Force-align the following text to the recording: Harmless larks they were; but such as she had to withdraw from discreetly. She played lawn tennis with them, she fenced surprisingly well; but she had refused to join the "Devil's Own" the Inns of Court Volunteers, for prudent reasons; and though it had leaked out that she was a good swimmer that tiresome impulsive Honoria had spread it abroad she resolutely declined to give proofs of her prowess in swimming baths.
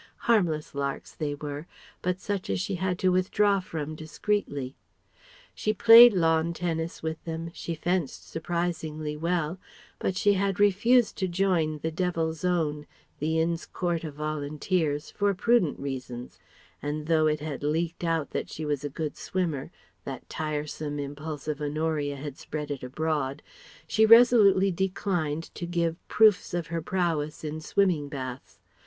Harmless 0.25 0.73
larks 0.73 1.13
they 1.13 1.35
were; 1.35 1.67
but 2.01 2.19
such 2.19 2.49
as 2.49 2.59
she 2.59 2.73
had 2.73 2.97
to 2.97 3.11
withdraw 3.11 3.59
from 3.59 3.93
discreetly. 3.93 4.75
She 5.53 5.73
played 5.75 6.11
lawn 6.13 6.53
tennis 6.53 7.03
with 7.03 7.23
them, 7.23 7.51
she 7.53 7.75
fenced 7.75 8.27
surprisingly 8.27 9.15
well; 9.15 9.59
but 9.99 10.17
she 10.17 10.33
had 10.33 10.59
refused 10.59 11.19
to 11.19 11.27
join 11.27 11.77
the 11.83 11.91
"Devil's 11.91 12.43
Own" 12.43 12.87
the 13.19 13.39
Inns 13.39 13.65
of 13.65 13.73
Court 13.73 14.01
Volunteers, 14.01 15.11
for 15.11 15.35
prudent 15.35 15.77
reasons; 15.79 16.39
and 16.81 17.05
though 17.05 17.27
it 17.27 17.39
had 17.41 17.61
leaked 17.61 18.03
out 18.03 18.31
that 18.31 18.49
she 18.49 18.65
was 18.65 18.83
a 18.83 18.89
good 18.89 19.15
swimmer 19.15 19.69
that 20.03 20.27
tiresome 20.27 20.97
impulsive 20.97 21.61
Honoria 21.61 22.15
had 22.15 22.39
spread 22.39 22.71
it 22.71 22.81
abroad 22.81 23.43
she 23.85 24.07
resolutely 24.07 24.71
declined 24.71 25.53
to 25.53 25.67
give 25.67 25.95
proofs 26.07 26.55
of 26.55 26.65
her 26.73 26.81
prowess 26.81 27.43
in 27.43 27.59
swimming 27.61 28.09
baths. 28.09 28.57